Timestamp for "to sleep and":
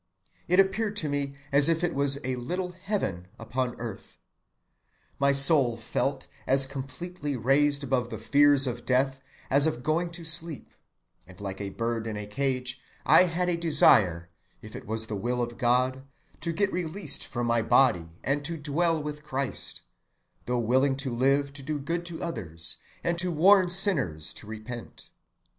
10.13-11.39